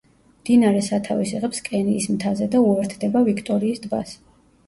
მდინარე 0.35 0.79
სათავეს 0.85 1.33
იღებს 1.33 1.59
კენიის 1.67 2.09
მთაზე 2.15 2.47
და 2.55 2.61
უერთდება 2.71 3.23
ვიქტორიის 3.27 3.85
ტბას. 3.85 4.17